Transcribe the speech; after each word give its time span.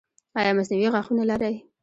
ایا 0.39 0.51
مصنوعي 0.57 0.87
غاښونه 0.93 1.23
لرئ؟ 1.29 1.55